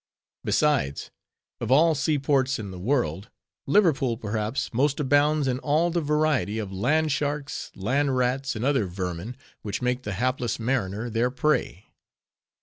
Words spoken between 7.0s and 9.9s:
sharks, land rats, and other vermin, which